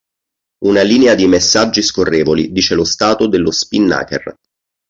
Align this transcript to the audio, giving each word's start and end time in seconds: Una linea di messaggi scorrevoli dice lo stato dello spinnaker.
Una 0.65 0.81
linea 0.81 1.13
di 1.13 1.27
messaggi 1.27 1.83
scorrevoli 1.83 2.51
dice 2.51 2.73
lo 2.73 2.83
stato 2.83 3.27
dello 3.27 3.51
spinnaker. 3.51 4.33